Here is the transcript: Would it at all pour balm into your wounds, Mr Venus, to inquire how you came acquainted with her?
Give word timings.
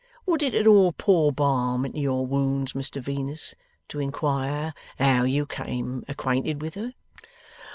Would 0.25 0.41
it 0.41 0.55
at 0.55 0.65
all 0.65 0.93
pour 0.93 1.31
balm 1.31 1.85
into 1.85 1.99
your 1.99 2.25
wounds, 2.25 2.73
Mr 2.73 2.99
Venus, 2.99 3.53
to 3.89 3.99
inquire 3.99 4.73
how 4.97 5.25
you 5.25 5.45
came 5.45 6.03
acquainted 6.07 6.59
with 6.59 6.73
her? 6.73 6.95